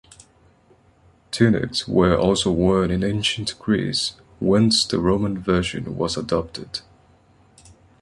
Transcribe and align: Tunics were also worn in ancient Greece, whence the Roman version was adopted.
Tunics 1.29 1.87
were 1.87 2.17
also 2.17 2.51
worn 2.51 2.89
in 2.89 3.03
ancient 3.03 3.53
Greece, 3.59 4.15
whence 4.39 4.83
the 4.83 4.97
Roman 4.97 5.37
version 5.37 5.95
was 5.95 6.17
adopted. 6.17 6.79